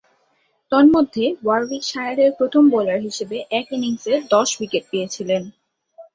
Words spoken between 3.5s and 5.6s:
এক ইনিংসে দশ উইকেট পেয়েছিলেন।